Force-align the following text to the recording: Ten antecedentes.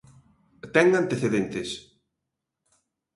Ten 0.73 0.87
antecedentes. 1.01 1.69